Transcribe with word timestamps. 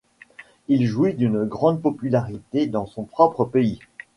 Il 0.67 0.87
jouit 0.87 1.13
d'une 1.13 1.43
grande 1.45 1.79
popularité 1.79 2.65
dans 2.65 2.87
son 2.87 3.03
propre 3.03 3.45
pays. 3.45 3.77